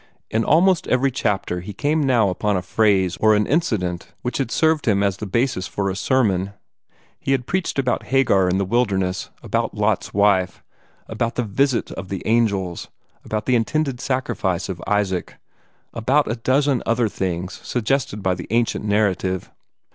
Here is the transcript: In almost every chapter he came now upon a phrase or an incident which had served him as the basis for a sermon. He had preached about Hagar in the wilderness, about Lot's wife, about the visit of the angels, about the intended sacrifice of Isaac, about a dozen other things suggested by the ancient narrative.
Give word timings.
In 0.31 0.43
almost 0.43 0.87
every 0.87 1.11
chapter 1.11 1.59
he 1.59 1.73
came 1.73 2.01
now 2.01 2.29
upon 2.29 2.57
a 2.57 2.63
phrase 2.63 3.17
or 3.17 3.35
an 3.35 3.45
incident 3.45 4.07
which 4.23 4.39
had 4.39 4.49
served 4.49 4.87
him 4.87 5.03
as 5.03 5.17
the 5.17 5.27
basis 5.27 5.67
for 5.67 5.91
a 5.91 5.95
sermon. 5.95 6.53
He 7.19 7.33
had 7.33 7.45
preached 7.45 7.77
about 7.77 8.07
Hagar 8.07 8.49
in 8.49 8.57
the 8.57 8.65
wilderness, 8.65 9.29
about 9.43 9.75
Lot's 9.75 10.11
wife, 10.11 10.63
about 11.07 11.35
the 11.35 11.43
visit 11.43 11.91
of 11.91 12.09
the 12.09 12.23
angels, 12.25 12.87
about 13.23 13.45
the 13.45 13.53
intended 13.55 14.01
sacrifice 14.01 14.69
of 14.69 14.81
Isaac, 14.87 15.35
about 15.93 16.27
a 16.27 16.35
dozen 16.35 16.81
other 16.83 17.07
things 17.07 17.59
suggested 17.63 18.23
by 18.23 18.33
the 18.33 18.47
ancient 18.49 18.83
narrative. 18.83 19.51